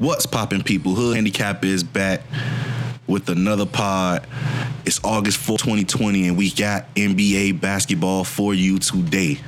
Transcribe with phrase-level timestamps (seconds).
[0.00, 0.94] What's popping, people?
[0.94, 2.22] Hood Handicap is back
[3.06, 4.26] with another pod.
[4.86, 9.38] It's August 4, 2020, and we got NBA basketball for you today.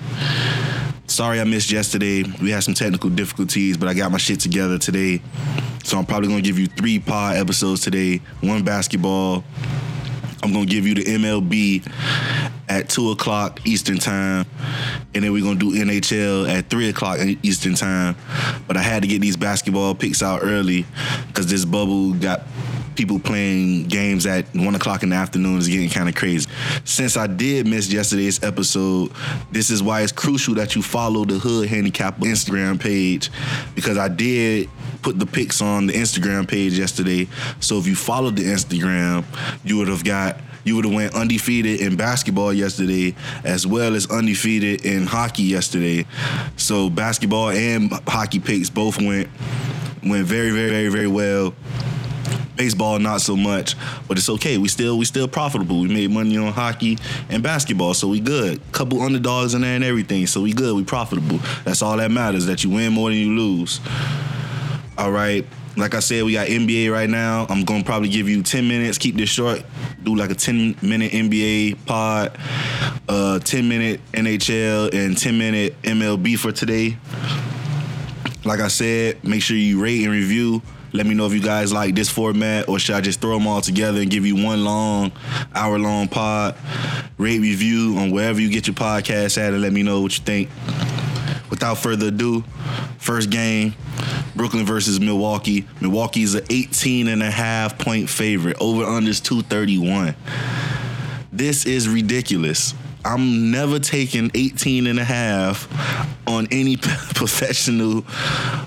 [1.07, 2.25] Sorry I missed yesterday.
[2.43, 5.23] We had some technical difficulties, but I got my shit together today.
[5.85, 8.21] So I'm probably gonna give you three pod episodes today.
[8.43, 9.45] One basketball.
[10.43, 11.83] I'm gonna give you the MLB
[12.69, 14.47] at two o'clock Eastern time,
[15.15, 18.17] and then we're gonna do NHL at three o'clock Eastern time.
[18.67, 20.87] But I had to get these basketball picks out early
[21.29, 22.43] because this bubble got
[22.95, 26.49] people playing games at one o'clock in the afternoon is getting kind of crazy.
[26.85, 29.13] Since I did miss yesterday's episode,
[29.51, 33.31] this is why it's crucial that you follow the Hood Handicap Instagram page
[33.75, 34.69] because I did
[35.03, 37.29] put the pics on the Instagram page yesterday.
[37.61, 39.25] So if you followed the Instagram,
[39.65, 44.11] you would have got you would have went undefeated in basketball yesterday as well as
[44.11, 46.07] undefeated in hockey yesterday.
[46.57, 49.29] So basketball and hockey picks both went
[50.05, 51.55] went very very very very well.
[52.55, 54.59] Baseball not so much, but it's okay.
[54.59, 55.81] We still we still profitable.
[55.81, 56.99] We made money on hockey
[57.31, 58.61] and basketball, so we good.
[58.73, 60.77] Couple underdogs in there and everything, so we good.
[60.77, 61.39] We profitable.
[61.65, 62.47] That's all that matters.
[62.47, 63.81] That you win more than you lose.
[64.99, 65.47] All right.
[65.77, 67.47] Like I said, we got NBA right now.
[67.49, 68.99] I'm gonna probably give you 10 minutes.
[68.99, 69.63] Keep this short.
[70.03, 72.37] Do like a 10 minute NBA pod,
[73.09, 76.97] uh, 10 minute NHL, and 10 minute MLB for today.
[78.45, 80.63] Like I said, make sure you rate and review.
[80.93, 83.47] Let me know if you guys like this format or should I just throw them
[83.47, 85.13] all together and give you one long,
[85.55, 86.55] hour long pod.
[87.17, 90.25] Rate, review on wherever you get your podcast at and let me know what you
[90.25, 90.51] think.
[91.53, 92.43] Without further ado,
[92.97, 93.75] first game,
[94.35, 95.67] Brooklyn versus Milwaukee.
[95.83, 98.57] Milwaukee is an 18 and a half point favorite.
[98.59, 100.17] Over unders 231.
[101.31, 102.73] This is ridiculous.
[103.05, 105.69] I'm never taking 18 and a half
[106.27, 106.77] on any
[107.15, 108.07] professional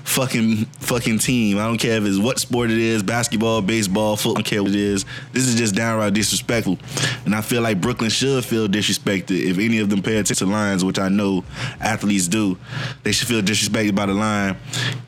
[0.06, 1.58] fucking fucking team.
[1.58, 4.62] I don't care if it's what sport it is, basketball, baseball, football, I don't care
[4.62, 5.04] what it is.
[5.32, 6.78] This is just downright disrespectful.
[7.24, 10.52] And I feel like Brooklyn should feel disrespected if any of them pay attention to
[10.52, 11.44] lines, which I know
[11.80, 12.56] athletes do.
[13.02, 14.56] They should feel disrespected by the line.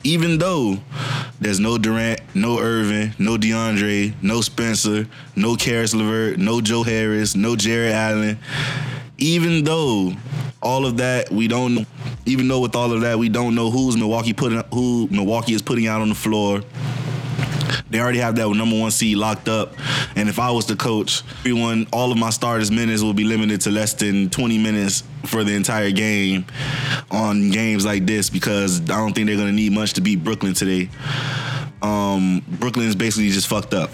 [0.03, 0.77] Even though
[1.39, 7.35] there's no Durant, no Irving, no DeAndre, no Spencer, no Caris LeVert, no Joe Harris,
[7.35, 8.37] no Jarrett Allen
[9.19, 10.13] even though
[10.61, 11.85] all of that we don't
[12.25, 15.61] even though with all of that we don't know who's Milwaukee putting who Milwaukee is
[15.61, 16.61] putting out on the floor.
[17.89, 19.73] They already have that number one seed locked up.
[20.15, 23.61] And if I was the coach, everyone, all of my starters' minutes will be limited
[23.61, 26.45] to less than 20 minutes for the entire game
[27.09, 30.23] on games like this because I don't think they're going to need much to beat
[30.23, 30.89] Brooklyn today.
[31.81, 33.89] Um, Brooklyn is basically just fucked up.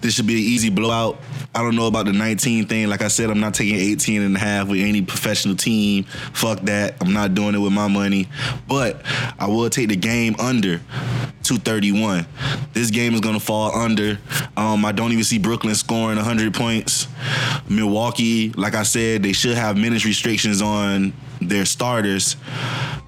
[0.00, 1.18] This should be an easy blowout.
[1.54, 2.88] I don't know about the 19 thing.
[2.88, 6.02] Like I said, I'm not taking 18 and a half with any professional team.
[6.32, 6.96] Fuck that.
[7.00, 8.28] I'm not doing it with my money.
[8.66, 9.02] But
[9.38, 10.78] I will take the game under
[11.44, 12.26] 231.
[12.72, 14.18] This game is going to fall under.
[14.56, 17.06] Um, I don't even see Brooklyn scoring 100 points.
[17.68, 22.36] Milwaukee, like I said, they should have minutes restrictions on their starters.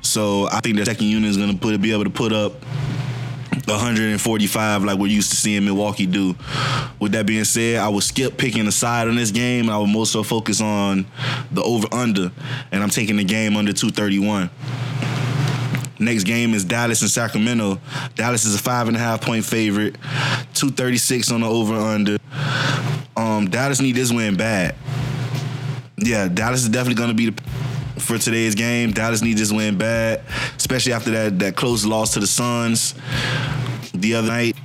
[0.03, 2.53] So I think their second unit is going to be able to put up
[3.72, 6.34] 145 like we're used to seeing Milwaukee do.
[7.00, 9.87] With that being said, I will skip picking a side on this game I will
[9.87, 11.06] most so focus on
[11.50, 12.31] the over under,
[12.71, 14.50] and I'm taking the game under 231.
[15.99, 17.81] Next game is Dallas and Sacramento.
[18.15, 19.94] Dallas is a five and a half point favorite,
[20.54, 22.19] 236 on the over under.
[23.16, 24.75] Um, Dallas need this win bad.
[25.97, 27.43] Yeah, Dallas is definitely going to be the
[28.00, 28.93] for today's game.
[28.93, 30.22] Dallas needs this win bad,
[30.56, 32.94] especially after that that close loss to the Suns
[34.01, 34.57] the other night.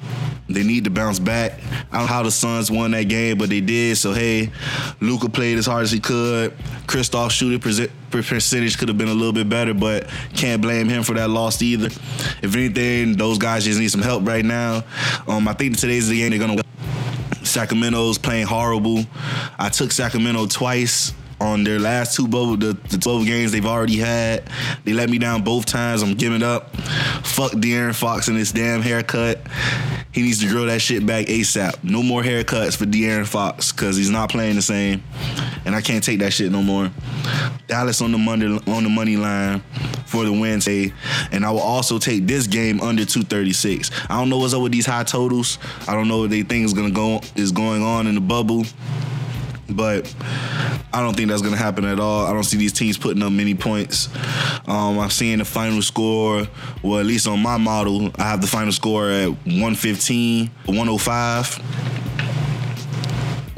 [0.54, 1.54] They need to bounce back.
[1.92, 3.98] I don't know how the Suns won that game, but they did.
[3.98, 4.52] So hey,
[5.00, 6.54] Luka played as hard as he could.
[6.88, 11.14] Kristaps shooting percentage could have been a little bit better, but can't blame him for
[11.14, 11.88] that loss either.
[12.42, 14.84] If anything, those guys just need some help right now.
[15.28, 16.62] Um, I think today's the game they're gonna.
[17.44, 19.06] Sacramento's playing horrible.
[19.58, 23.98] I took Sacramento twice on their last two bubble the, the 12 games they've already
[23.98, 24.48] had.
[24.86, 26.04] They let me down both times.
[26.04, 26.76] I'm giving up.
[27.42, 29.40] Fuck De'Aaron Fox and his damn haircut.
[30.12, 31.84] He needs to grow that shit back ASAP.
[31.84, 35.02] No more haircuts for De'Aaron Fox because he's not playing the same.
[35.66, 36.92] And I can't take that shit no more.
[37.66, 39.62] Dallas on the money on the money line
[40.06, 40.94] for the Wednesday,
[41.32, 43.90] and I will also take this game under 236.
[44.08, 45.58] I don't know what's up with these high totals.
[45.88, 48.66] I don't know what they think is gonna go is going on in the bubble.
[49.68, 50.14] But
[50.94, 52.26] I don't think that's gonna happen at all.
[52.26, 54.10] I don't see these teams putting up many points.
[54.68, 56.48] Um, I'm seeing the final score,
[56.84, 62.02] well, at least on my model, I have the final score at 115, 105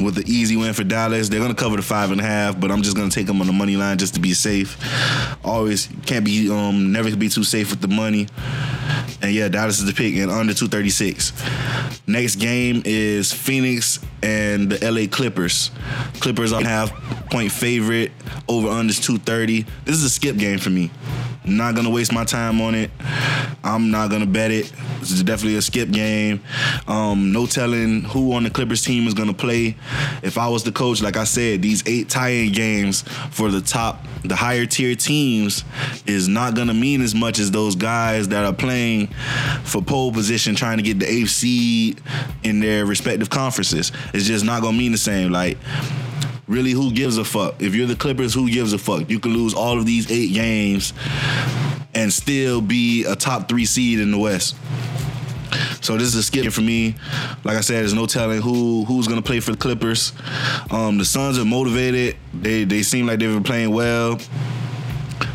[0.04, 1.30] with the easy win for Dallas.
[1.30, 3.48] They're gonna cover the five and a half, but I'm just gonna take them on
[3.48, 4.78] the money line just to be safe.
[5.44, 8.28] Always can't be um never be too safe with the money.
[9.22, 11.32] And yeah, Dallas is the pick and under 236.
[12.08, 15.72] Next game is Phoenix and the LA Clippers.
[16.20, 16.92] Clippers are half
[17.34, 18.12] point favorite,
[18.48, 19.66] over under 230.
[19.86, 20.92] This is a skip game for me.
[21.44, 22.92] Not gonna waste my time on it.
[23.64, 24.72] I'm not gonna bet it.
[25.00, 26.42] This is definitely a skip game.
[26.88, 29.76] Um, no telling who on the Clippers team is gonna play.
[30.22, 33.02] If I was the coach, like I said, these eight tie-in games
[33.32, 35.66] for the top, the higher tier teams
[36.06, 39.08] is not gonna mean as much as those guys that are playing
[39.64, 42.00] for pole position, trying to get the eighth seed
[42.44, 43.92] in their respective conferences.
[44.14, 45.32] It's just not gonna mean the same.
[45.32, 45.58] Like
[46.54, 47.62] really who gives a fuck?
[47.62, 49.10] If you're the Clippers, who gives a fuck?
[49.10, 50.94] You can lose all of these eight games
[51.94, 54.56] and still be a top three seed in the West.
[55.82, 56.96] So this is a skip for me.
[57.44, 60.14] Like I said, there's no telling who who's gonna play for the Clippers.
[60.72, 62.16] Um, the Suns are motivated.
[62.34, 64.20] They they seem like they've been playing well.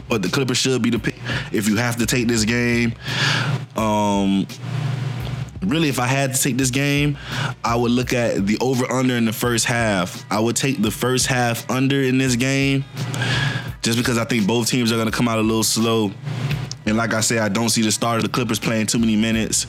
[0.08, 1.16] But the Clippers should be the pick
[1.52, 2.94] if you have to take this game.
[3.76, 4.46] Um,
[5.62, 7.18] really, if I had to take this game,
[7.64, 10.24] I would look at the over under in the first half.
[10.30, 12.84] I would take the first half under in this game
[13.82, 16.12] just because I think both teams are going to come out a little slow.
[16.86, 19.14] And like I said, I don't see the start of the Clippers playing too many
[19.14, 19.66] minutes.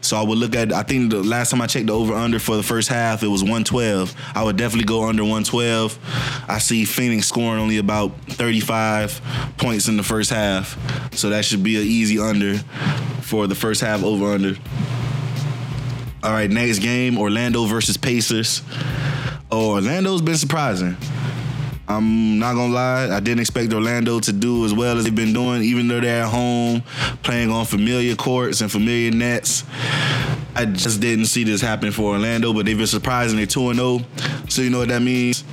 [0.00, 2.40] So I would look at, I think the last time I checked the over under
[2.40, 4.14] for the first half, it was 112.
[4.34, 6.44] I would definitely go under 112.
[6.48, 9.20] I see Phoenix scoring only about 35
[9.58, 10.76] points in the first half.
[11.14, 12.58] So that should be an easy under
[13.22, 14.56] for the first half over under.
[16.26, 18.60] All right, next game Orlando versus Pacers.
[19.48, 20.96] Oh, Orlando's been surprising.
[21.86, 25.32] I'm not gonna lie, I didn't expect Orlando to do as well as they've been
[25.32, 26.82] doing, even though they're at home
[27.22, 29.62] playing on familiar courts and familiar nets.
[30.56, 33.36] I just didn't see this happen for Orlando, but they've been surprising.
[33.36, 34.00] They're 2 0.
[34.48, 35.44] So, you know what that means?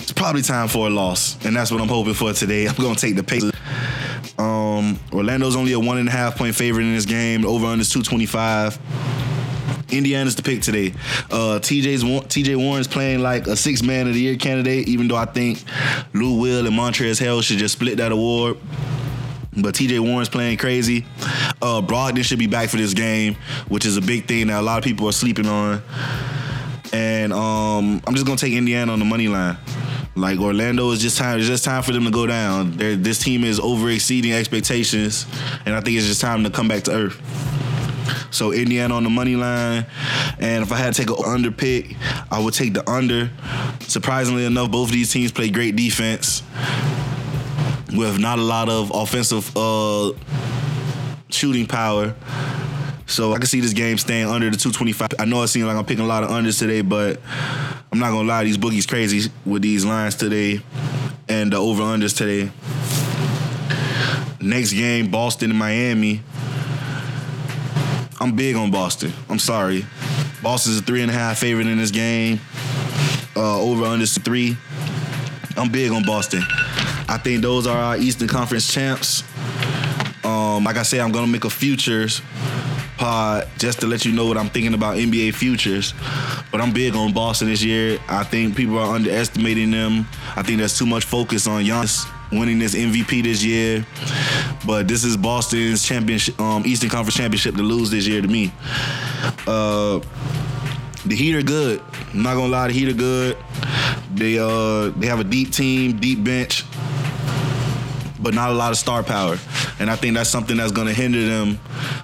[0.00, 2.66] It's probably time for a loss, and that's what I'm hoping for today.
[2.68, 3.52] I'm gonna take the Pacers.
[4.36, 7.46] Um, Orlando's only a one and a half point favorite in this game.
[7.46, 9.09] Over under 225.
[9.92, 10.94] Indiana's the pick today.
[11.30, 15.16] Uh, TJ's TJ Warren's playing like a six man of the year candidate, even though
[15.16, 15.62] I think
[16.14, 18.58] Lou Will and Montrezl Harrell should just split that award.
[19.56, 21.04] But TJ Warren's playing crazy.
[21.60, 23.36] Uh, Brogdon should be back for this game,
[23.68, 25.82] which is a big thing that a lot of people are sleeping on.
[26.92, 29.56] And um, I'm just gonna take Indiana on the money line.
[30.16, 31.38] Like Orlando is just time.
[31.38, 32.76] It's just time for them to go down.
[32.76, 35.26] They're, this team is over exceeding expectations,
[35.64, 37.49] and I think it's just time to come back to earth.
[38.30, 39.86] So Indiana on the money line,
[40.38, 41.96] and if I had to take an under pick,
[42.30, 43.30] I would take the under.
[43.80, 46.42] Surprisingly enough, both of these teams play great defense
[47.92, 50.12] with not a lot of offensive uh,
[51.28, 52.14] shooting power.
[53.06, 55.08] So I can see this game staying under the 225.
[55.18, 57.20] I know it seems like I'm picking a lot of unders today, but
[57.92, 60.60] I'm not gonna lie, these boogies crazy with these lines today
[61.28, 62.52] and the over unders today.
[64.40, 66.22] Next game, Boston and Miami.
[68.20, 69.12] I'm big on Boston.
[69.30, 69.86] I'm sorry.
[70.42, 72.38] Boston's a three and a half favorite in this game.
[73.34, 74.58] Uh, over under three.
[75.56, 76.42] I'm big on Boston.
[77.08, 79.24] I think those are our Eastern Conference champs.
[80.22, 82.20] Um, like I said, I'm gonna make a futures
[82.98, 85.94] pod just to let you know what I'm thinking about NBA futures.
[86.52, 87.98] But I'm big on Boston this year.
[88.06, 90.06] I think people are underestimating them.
[90.36, 93.86] I think there's too much focus on Giannis winning this MVP this year.
[94.66, 98.52] But this is Boston's championship, um, Eastern Conference championship to lose this year to me.
[99.46, 100.00] Uh,
[101.06, 101.82] the Heat are good.
[102.12, 103.36] I'm not gonna lie, the Heat are good.
[104.14, 106.64] They uh they have a deep team, deep bench,
[108.20, 109.38] but not a lot of star power.
[109.78, 111.56] And I think that's something that's gonna hinder them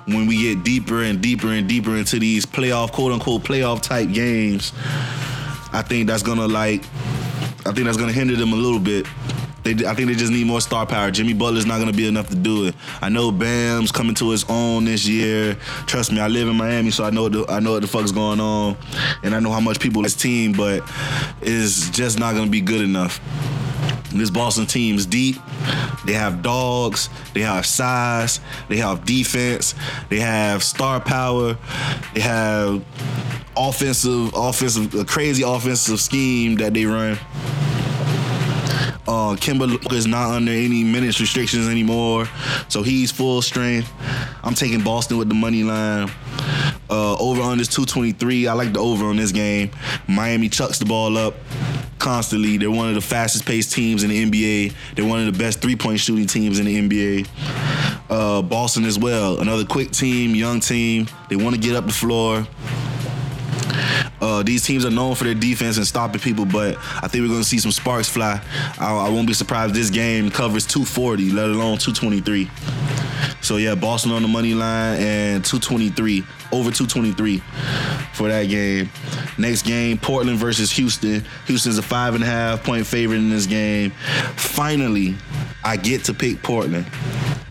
[0.07, 4.11] when we get deeper and deeper and deeper into these playoff, quote unquote, playoff type
[4.13, 4.73] games.
[5.73, 6.83] I think that's gonna like
[7.67, 9.07] I think that's gonna hinder them a little bit.
[9.67, 11.11] They, I think they just need more star power.
[11.11, 12.77] Jimmy Butler's not gonna be enough to do it.
[13.03, 15.55] I know Bam's coming to his own this year.
[15.87, 18.13] Trust me, I live in Miami, so I know the, I know what the fuck's
[18.13, 18.77] going on,
[19.25, 20.89] and I know how much people this team, but
[21.43, 23.21] it's just not gonna be good enough.
[24.13, 25.37] This Boston team is deep.
[26.07, 27.09] They have dogs.
[27.35, 28.39] They have size.
[28.69, 29.75] They have defense.
[30.09, 31.59] They have star power.
[32.15, 32.85] They have
[33.57, 37.19] offensive, offensive, a crazy offensive scheme that they run.
[39.09, 42.29] Uh, Kemba is not under any minutes restrictions anymore,
[42.69, 43.93] so he's full strength.
[44.43, 46.11] I'm taking Boston with the money line.
[46.89, 48.47] Uh, over on this 223.
[48.47, 49.71] I like the over on this game.
[50.07, 51.35] Miami chucks the ball up
[51.99, 52.57] constantly.
[52.57, 54.75] They're one of the fastest paced teams in the NBA.
[54.95, 57.29] They're one of the best three point shooting teams in the NBA.
[58.09, 61.09] Uh, Boston as well, another quick team, young team.
[61.29, 62.47] They want to get up the floor.
[64.37, 67.29] Uh, these teams are known for their defense and stopping people, but I think we're
[67.29, 68.39] going to see some sparks fly.
[68.79, 72.51] I, I, won't be surprised this game covers 240, let alone 223.
[73.41, 77.39] So yeah, Boston on the money line and 223 over 223
[78.13, 78.91] for that game.
[79.39, 81.25] Next game, Portland versus Houston.
[81.47, 83.91] Houston's a five and a half point favorite in this game.
[84.37, 85.15] Finally,
[85.65, 86.85] I get to pick Portland.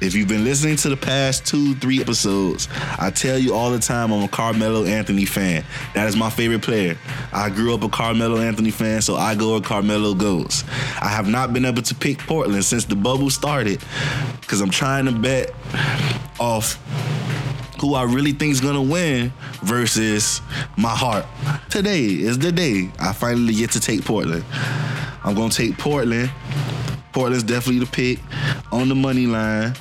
[0.05, 2.67] If you've been listening to the past two, three episodes,
[2.99, 5.65] I tell you all the time I'm a Carmelo Anthony fan.
[5.95, 6.95] That is my favorite player.
[7.33, 10.63] I grew up a Carmelo Anthony fan, so I go where Carmelo goes.
[11.01, 13.81] I have not been able to pick Portland since the bubble started
[14.41, 15.51] because I'm trying to bet
[16.39, 16.75] off
[17.81, 19.33] who I really think is gonna win
[19.63, 20.39] versus
[20.77, 21.25] my heart.
[21.71, 24.45] Today is the day I finally get to take Portland.
[25.23, 26.29] I'm gonna take Portland.
[27.15, 28.19] Portland's definitely the pick
[28.73, 29.73] on the money line.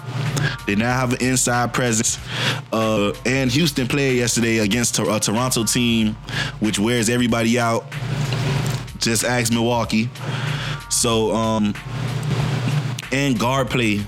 [0.68, 2.16] They now have an inside presence.
[2.72, 6.14] Uh, and Houston played yesterday against a Toronto team,
[6.60, 7.86] which wears everybody out.
[8.98, 10.08] Just ask Milwaukee.
[10.90, 11.74] So, um,
[13.10, 14.00] and guard play.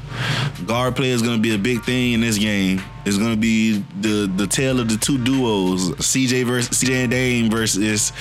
[0.64, 2.80] Guard play is going to be a big thing in this game.
[3.04, 7.10] It's going to be the the tale of the two duos, CJ versus CJ and
[7.10, 8.12] Dame versus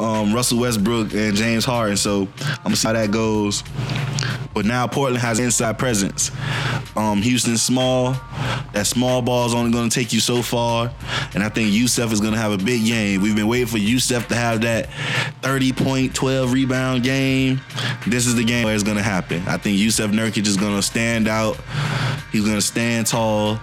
[0.00, 1.96] um, Russell Westbrook and James Harden.
[1.96, 3.62] So I'm gonna see how that goes.
[4.54, 6.30] But now Portland has inside presence.
[6.96, 8.12] Um, Houston's small.
[8.72, 10.92] That small ball is only going to take you so far.
[11.34, 13.20] And I think Jusuf is going to have a big game.
[13.20, 14.88] We've been waiting for Jusuf to have that
[15.42, 17.60] 30 point, 12 rebound game.
[18.06, 19.42] This is the game where it's going to happen.
[19.46, 21.58] I think Jusuf Nurkic is going to stand out.
[22.30, 23.58] He's going to stand tall.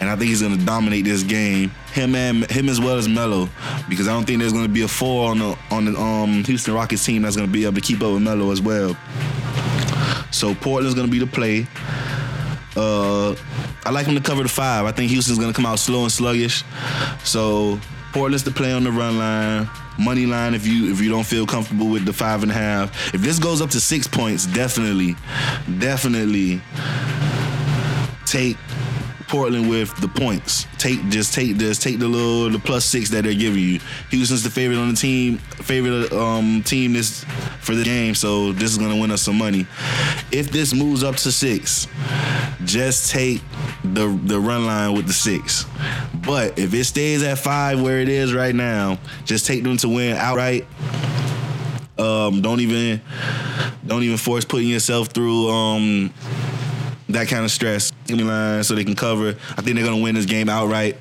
[0.00, 1.70] And I think he's going to dominate this game.
[1.92, 3.48] Him and him as well as Melo,
[3.88, 6.44] because I don't think there's going to be a four on the on the um,
[6.44, 8.96] Houston Rockets team that's going to be able to keep up with Melo as well.
[10.40, 11.66] So Portland's gonna be the play.
[12.74, 13.36] Uh,
[13.84, 14.86] I like him to cover the five.
[14.86, 16.64] I think Houston's gonna come out slow and sluggish.
[17.24, 17.78] So
[18.14, 19.68] Portland's the play on the run line.
[19.98, 23.14] Money line if you if you don't feel comfortable with the five and a half.
[23.14, 25.14] If this goes up to six points, definitely,
[25.78, 26.62] definitely
[28.24, 28.56] take
[29.30, 30.66] Portland with the points.
[30.76, 33.78] Take just take this, take the little the plus six that they're giving you.
[34.10, 37.22] Houston's the favorite on the team, favorite um, team this
[37.60, 39.68] for the game, so this is gonna win us some money.
[40.32, 41.86] If this moves up to six,
[42.64, 43.40] just take
[43.84, 45.64] the the run line with the six.
[46.26, 49.88] But if it stays at five where it is right now, just take them to
[49.88, 50.66] win outright.
[51.98, 53.00] Um, don't even
[53.86, 56.12] don't even force putting yourself through um,
[57.12, 57.92] that kind of stress.
[58.08, 59.36] Line so they can cover.
[59.56, 60.96] I think they're gonna win this game outright.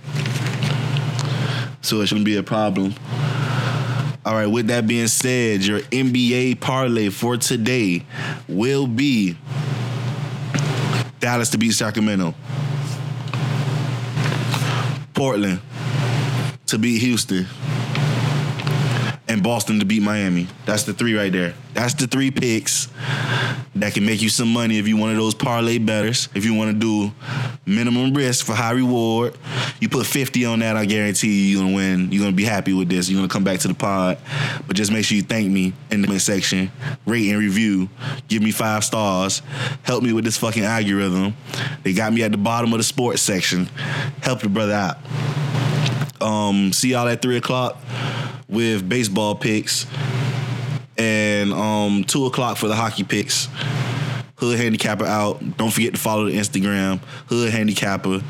[1.81, 2.93] So it shouldn't be a problem.
[4.25, 8.05] All right, with that being said, your NBA parlay for today
[8.47, 9.37] will be
[11.19, 12.35] Dallas to beat Sacramento,
[15.13, 15.61] Portland
[16.67, 17.47] to beat Houston,
[19.29, 20.48] and Boston to beat Miami.
[20.65, 21.53] That's the three right there.
[21.74, 22.88] That's the three picks
[23.75, 26.27] that can make you some money if you one of those parlay betters.
[26.33, 27.13] If you want to do
[27.65, 29.38] minimum risk for high reward,
[29.79, 32.12] you put 50 on that, I guarantee you you're gonna win.
[32.12, 33.07] You're gonna be happy with this.
[33.07, 34.17] You're gonna come back to the pod.
[34.65, 36.71] But just make sure you thank me in the comment section,
[37.05, 37.88] rate and review,
[38.27, 39.43] give me five stars,
[39.83, 41.36] help me with this fucking algorithm.
[41.83, 43.65] They got me at the bottom of the sports section.
[44.21, 44.98] Help your brother out.
[46.19, 47.77] Um, see y'all at three o'clock
[48.49, 49.85] with baseball picks
[50.97, 53.47] and um, two o'clock for the hockey picks.
[54.35, 55.57] Hood Handicapper out.
[55.57, 58.21] Don't forget to follow the Instagram, Hood Handicapper.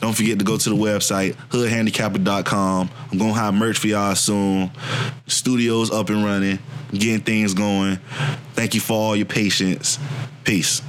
[0.00, 2.90] Don't forget to go to the website, hoodhandicapper.com.
[3.10, 4.70] I'm going to have merch for y'all soon.
[5.26, 6.58] Studio's up and running,
[6.92, 7.98] getting things going.
[8.54, 9.98] Thank you for all your patience.
[10.44, 10.80] Peace.